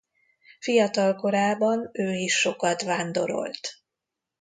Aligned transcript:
Fiatal 0.59 1.15
korában 1.15 1.89
ő 1.93 2.13
is 2.13 2.33
sokat 2.39 2.81
vándorolt. 2.81 3.81